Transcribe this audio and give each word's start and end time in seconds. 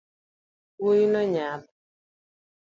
Wuoino 0.81 1.21
nyap 1.33 1.63